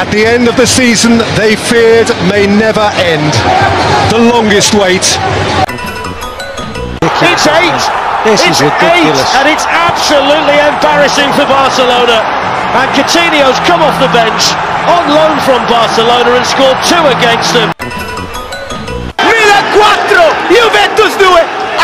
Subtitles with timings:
[0.00, 3.36] At the end of the season they feared may never end.
[4.08, 5.04] The longest wait.
[7.20, 7.82] It's eight.
[8.24, 9.20] This it's is ridiculous.
[9.20, 12.24] eight, and it's absolutely embarrassing for Barcelona.
[12.80, 14.56] And Coutinho's come off the bench
[14.88, 17.68] on loan from Barcelona and scored two against them.
[19.20, 21.28] Milan 4, Juventus 2,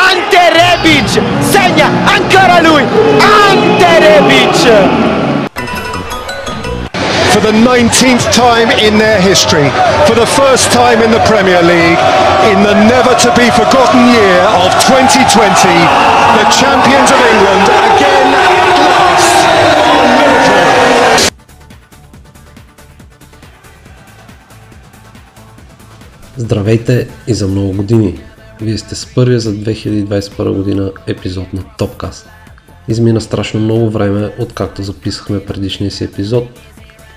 [0.09, 2.81] Ante Rebic segna ancora lui,
[3.21, 5.06] Ante Rebic.
[7.37, 9.69] For the 19th time in their history,
[10.09, 12.01] for the first time in the Premier League,
[12.51, 15.69] in the never to be forgotten year of 2020,
[16.39, 19.37] the champions of England again at last.
[26.37, 28.21] Здравейте и за много години!
[28.61, 32.29] Вие сте с първия за 2021 година епизод на Топкаст.
[32.89, 36.49] Измина страшно много време, откакто записахме предишния си епизод,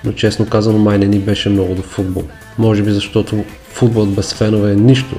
[0.04, 2.22] но честно казано май не ни беше много до футбол.
[2.58, 5.16] Може би защото футболът без фенове е нищо,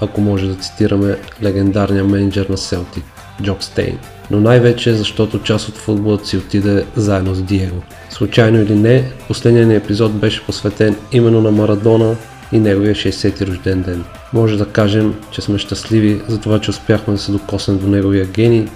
[0.00, 3.04] ако може да цитираме легендарния менеджер на Селтик,
[3.42, 3.98] Джок Стейн.
[4.30, 7.82] Но най-вече защото част от футболът си отиде заедно с Диего.
[8.10, 12.16] Случайно или не, последният ни епизод беше посветен именно на Марадона
[12.52, 14.04] и неговия 60-ти рожден ден.
[14.32, 18.26] Може да кажем, че сме щастливи за това, че успяхме да се докоснем до неговия
[18.26, 18.68] гений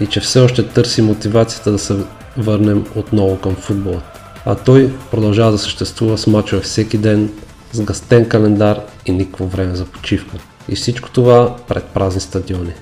[0.00, 1.94] и че все още търси мотивацията да се
[2.36, 4.02] върнем отново към футбола.
[4.46, 7.30] А той продължава да съществува с мачове всеки ден,
[7.72, 10.36] с гастен календар и никакво време за почивка.
[10.68, 12.72] И всичко това пред празни стадиони.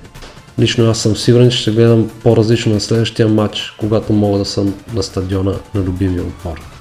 [0.59, 4.75] Лично аз съм сигурен, че ще гледам по-различно на следващия матч, когато мога да съм
[4.95, 6.72] на стадиона на любимия отбор.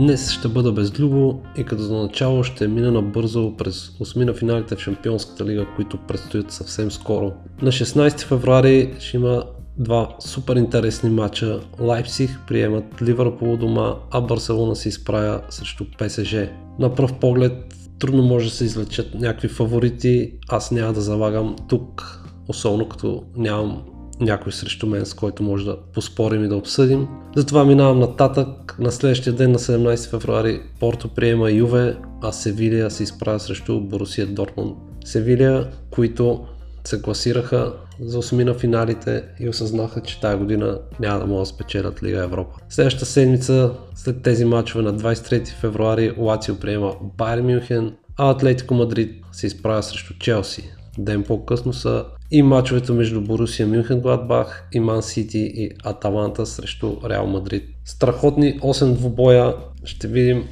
[0.00, 4.80] Днес ще бъда безлюбо и като за начало ще мина набързо през осмина финалите в
[4.80, 7.32] Шампионската лига, които предстоят съвсем скоро.
[7.62, 9.44] На 16 февруари ще има
[9.78, 11.60] два супер интересни матча.
[11.80, 16.36] Лайпсих приемат Ливърпул дома, а Барселона се изправя срещу ПСЖ.
[16.78, 22.20] На пръв поглед трудно може да се излечат някакви фаворити, аз няма да залагам тук,
[22.48, 23.82] особено като нямам
[24.20, 27.08] някой срещу мен, с който може да поспорим и да обсъдим.
[27.36, 28.76] Затова минавам нататък.
[28.78, 34.26] На следващия ден на 17 февруари Порто приема Юве, а Севилия се изправя срещу Борусия
[34.26, 34.76] Дортмунд.
[35.04, 36.46] Севилия, които
[36.84, 41.46] се класираха за 8 на финалите и осъзнаха, че тази година няма да могат да
[41.46, 42.56] спечелят Лига Европа.
[42.68, 49.24] Следващата седмица, след тези матчове на 23 февруари, Лацио приема Байер Мюнхен, а Атлетико Мадрид
[49.32, 50.70] се изправя срещу Челси.
[51.04, 56.96] Ден по-късно са и мачовете между Борусия Мюнхен Гладбах и Ман Сити и Аталанта срещу
[57.08, 57.64] Реал Мадрид.
[57.84, 59.54] Страхотни 8 двубоя.
[59.84, 60.44] Ще видим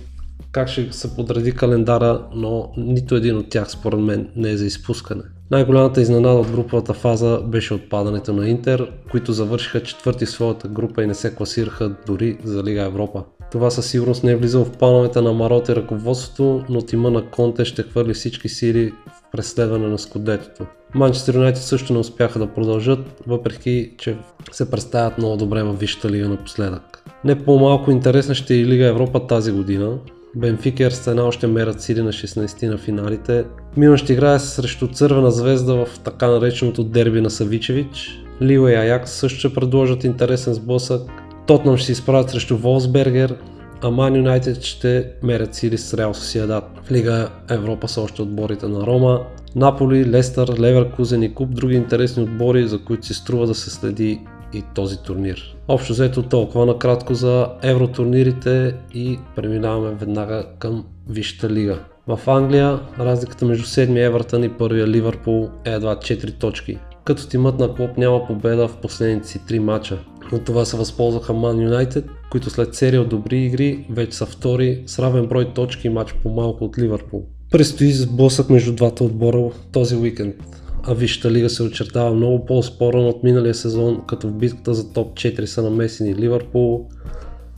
[0.53, 4.67] как ще се подреди календара, но нито един от тях според мен не е за
[4.67, 5.23] изпускане.
[5.51, 11.07] Най-голямата изненада от груповата фаза беше отпадането на Интер, които завършиха четвърти своята група и
[11.07, 13.25] не се класираха дори за Лига Европа.
[13.53, 17.31] Това със сигурност не е влизало в плановете на Марот и ръководството, но тима на
[17.31, 20.67] Конте ще хвърли всички сили в преследване на скудетото.
[20.95, 24.17] Манчестър Юнайтед също не успяха да продължат, въпреки че
[24.53, 27.05] се представят много добре във Висшата лига напоследък.
[27.25, 29.99] Не по-малко интересна ще е и Лига Европа тази година.
[30.37, 33.45] Бенфика и Арсенал ще мерят сили на 16 на финалите.
[33.77, 38.25] Милан ще играе срещу Цървена звезда в така нареченото дерби на Савичевич.
[38.43, 41.03] Лила и Аякс също ще предложат интересен сблъсък.
[41.49, 43.37] Тотнам ще се изправят срещу Волсбергер,
[43.83, 46.65] а Ман Юнайтед ще мерят сили с Реал Сосиедат.
[46.85, 49.21] В Лига Европа са още отборите на Рома,
[49.57, 54.21] Наполи, Лестър, Леверкузен и куп други интересни отбори, за които си струва да се следи
[54.53, 55.57] и този турнир.
[55.69, 61.79] Общо взето толкова накратко за евротурнирите и преминаваме веднага към Висшата лига.
[62.07, 67.59] В Англия разликата между 7 Евертън и първия Ливърпул е едва 4 точки, като тимът
[67.59, 69.99] на клуб няма победа в последните си 3 мача.
[70.33, 74.83] От това се възползваха Ман Юнайтед, които след серия от добри игри вече са втори
[74.87, 77.27] с равен брой точки и матч по-малко от Ливърпул.
[77.51, 80.35] Престои сблъсък между двата отбора този уикенд,
[80.83, 85.15] а Висшата лига се очертава много по-спорен от миналия сезон, като в битката за топ
[85.15, 86.87] 4 са намесени Ливърпул,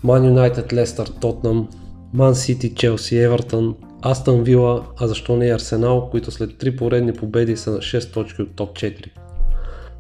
[0.03, 1.69] Ман Юнайтед, Лестър, Тотнам,
[2.13, 7.13] Ман Сити, Челси, Евертън, Астън Вила, а защо не и Арсенал, които след 3 поредни
[7.13, 9.07] победи са на 6 точки от топ 4.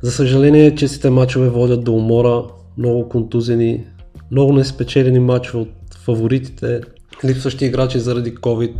[0.02, 2.42] За съжаление, честите мачове водят до умора,
[2.78, 3.84] много контузени,
[4.30, 6.80] много неспечелени мачове от фаворитите,
[7.24, 8.74] липсващи играчи заради COVID,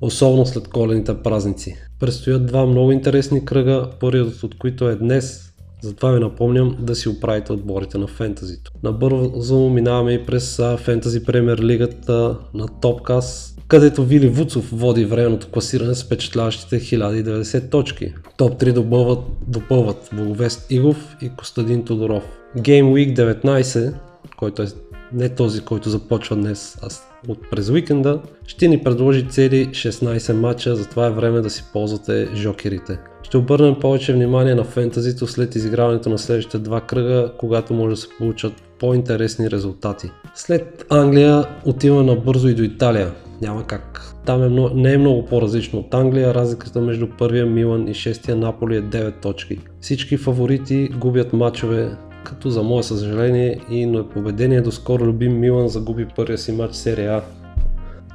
[0.00, 1.74] особено след колените празници.
[2.00, 5.52] Предстоят два много интересни кръга, първият от които е днес,
[5.82, 8.72] затова ви напомням да си оправите отборите на фентазито.
[8.82, 13.55] Набързо минаваме и през фентази премьер лигата на Топкас.
[13.68, 18.14] Където Вили Вуцов води временното класиране с впечатляващите 1090 точки.
[18.36, 19.18] Топ 3 допълват,
[19.48, 22.24] допълват Благовест Игов и Костадин Тодоров.
[22.56, 23.94] Game Week 19,
[24.36, 24.66] който е
[25.12, 26.88] не този, който започва днес, а
[27.28, 32.28] от през уикенда, ще ни предложи цели 16 матча, затова е време да си ползвате
[32.34, 32.98] жокерите.
[33.22, 38.00] Ще обърнем повече внимание на фентазито след изиграването на следващите два кръга, когато може да
[38.00, 40.10] се получат по-интересни резултати.
[40.34, 43.12] След Англия отиваме набързо и до Италия.
[43.42, 44.14] Няма как.
[44.24, 48.36] Там е много, не е много по-различно от Англия, разликата между първия Милан и шестия
[48.36, 49.58] Наполи е 9 точки.
[49.80, 51.90] Всички фаворити губят матчове,
[52.24, 57.12] като за мое съжаление и на победение доскоро любим Милан загуби първия си матч серия
[57.12, 57.22] А.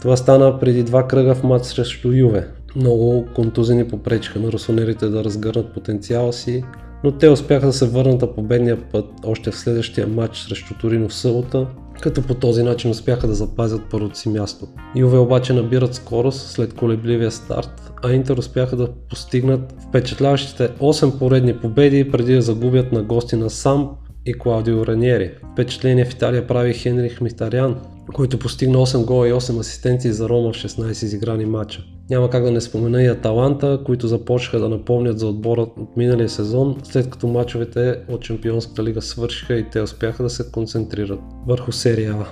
[0.01, 2.47] Това стана преди два кръга в матч срещу Юве.
[2.75, 6.63] Много контузени попречиха на русонерите да разгърнат потенциала си,
[7.03, 11.09] но те успяха да се върнат на победния път още в следващия матч срещу Торино
[11.09, 11.67] в събота,
[12.01, 14.67] като по този начин успяха да запазят първото си място.
[14.95, 21.57] Юве обаче набират скорост след колебливия старт, а Интер успяха да постигнат впечатляващите 8 поредни
[21.57, 23.89] победи преди да загубят на гости на Сам
[24.25, 25.31] и Клаудио Раниери.
[25.53, 27.75] Впечатление в Италия прави Хенрих Митарян,
[28.13, 31.83] който постигна 8 гола и 8 асистенции за Рома в 16 изиграни матча.
[32.09, 36.29] Няма как да не спомена и Аталанта, които започнаха да напомнят за отбора от миналия
[36.29, 41.71] сезон, след като мачовете от Чемпионската лига свършиха и те успяха да се концентрират върху
[41.71, 42.25] серия А.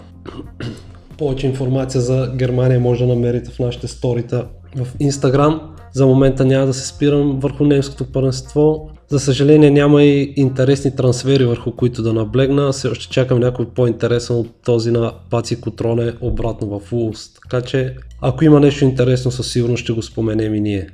[1.18, 5.60] Повече информация за Германия може да намерите в нашите сторита в Instagram.
[5.94, 8.90] За момента няма да се спирам върху немското първенство.
[9.08, 12.72] За съжаление няма и интересни трансфери върху които да наблегна.
[12.72, 17.34] Все още чакам някой по-интересен от този на Паци Котроне обратно в Улс.
[17.34, 20.88] Така че ако има нещо интересно със сигурност ще го споменем и ние.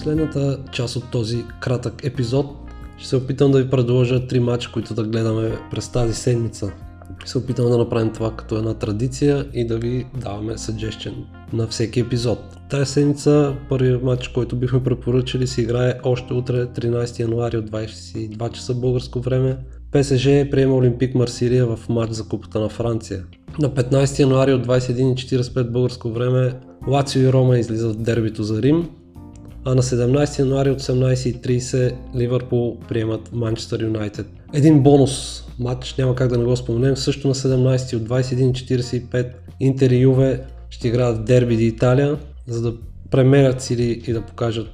[0.00, 2.46] Последната част от този кратък епизод
[2.98, 6.72] ще се опитам да ви предложа три матча, които да гледаме през тази седмица.
[7.18, 11.14] Ще се опитам да направим това като една традиция и да ви даваме suggestion
[11.52, 12.38] на всеки епизод.
[12.70, 18.52] Тая седмица първият матч, който бихме препоръчали се играе още утре 13 януари от 22
[18.52, 19.56] часа българско време.
[19.92, 23.24] ПСЖ приема Олимпик Марсилия в матч за Купата на Франция.
[23.58, 26.52] На 15 януари от 21.45 българско време
[26.88, 28.88] Лацио и Рома излизат в дербито за Рим
[29.64, 34.26] а на 17 януари от 18.30 Ливърпул приемат Манчестър Юнайтед.
[34.52, 39.26] Един бонус матч, няма как да не го споменем, също на 17 от 21.45
[39.60, 42.74] Интер и Юве ще играят в Дерби di Италия, за да
[43.10, 44.66] премерят сили и да покажат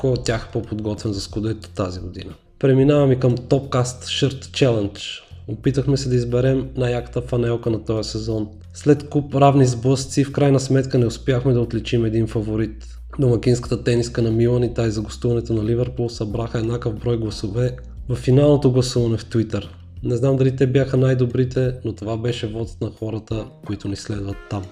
[0.00, 2.34] кой от тях е по-подготвен за скудето тази година.
[2.58, 5.20] Преминаваме към Topcast Shirt Challenge.
[5.48, 8.48] Опитахме се да изберем най-яката фанелка на този сезон.
[8.74, 12.91] След куп равни сблъсъци, в крайна сметка не успяхме да отличим един фаворит.
[13.18, 17.76] Домакинската тениска на Милан и тази за гостуването на Ливърпул събраха еднакъв брой гласове
[18.08, 19.64] в финалното гласуване в Twitter.
[20.02, 24.36] Не знам дали те бяха най-добрите, но това беше водът на хората, които ни следват
[24.50, 24.62] там.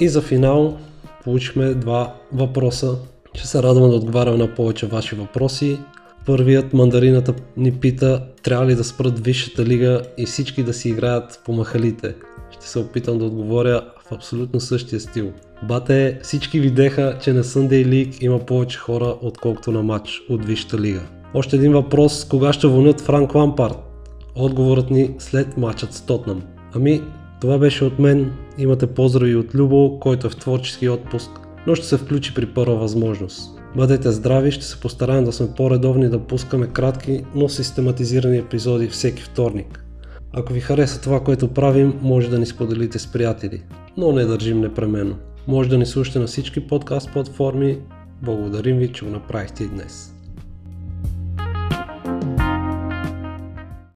[0.00, 0.78] И за финал
[1.24, 2.96] получихме два въпроса.
[3.34, 5.78] Ще се радвам да отговарям на повече ваши въпроси.
[6.26, 11.40] Първият мандарината ни пита, трябва ли да спрат Висшата лига и всички да си играят
[11.44, 12.14] по махалите.
[12.50, 15.32] Ще се опитам да отговоря в абсолютно същия стил.
[15.68, 20.78] Бате, всички видеха, че на Sunday League има повече хора, отколкото на матч от Висшата
[20.78, 21.02] лига.
[21.34, 23.76] Още един въпрос, кога ще вълнят Франк Лампард?
[24.34, 26.42] Отговорът ни след матчът с Тотнам.
[26.74, 27.02] Ами,
[27.40, 28.32] това беше от мен.
[28.58, 31.30] Имате поздрави от Любо, който е в творчески отпуск,
[31.66, 33.60] но ще се включи при първа възможност.
[33.76, 39.22] Бъдете здрави, ще се постараем да сме по-редовни да пускаме кратки, но систематизирани епизоди всеки
[39.22, 39.84] вторник.
[40.32, 43.62] Ако ви хареса това, което правим, може да ни споделите с приятели,
[43.96, 45.16] но не държим непременно.
[45.46, 47.78] Може да ни слушате на всички подкаст платформи.
[48.22, 50.15] Благодарим ви, че го направихте и днес.